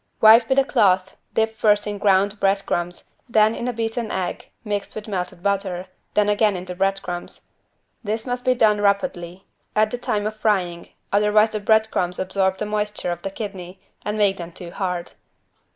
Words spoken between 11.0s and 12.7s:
otherwise the bread crumbs absorb the